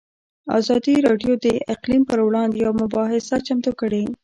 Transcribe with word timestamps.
ازادي 0.59 0.95
راډیو 1.07 1.33
د 1.45 1.47
اقلیم 1.73 2.03
پر 2.09 2.19
وړاندې 2.27 2.57
یوه 2.65 2.73
مباحثه 2.83 3.35
چمتو 3.47 3.71
کړې. 3.79 4.03